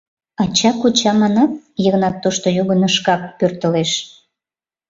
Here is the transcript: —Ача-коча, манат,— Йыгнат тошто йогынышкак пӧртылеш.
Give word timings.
—Ача-коча, 0.43 1.11
манат,— 1.21 1.51
Йыгнат 1.83 2.15
тошто 2.23 2.47
йогынышкак 2.57 3.21
пӧртылеш. 3.37 3.91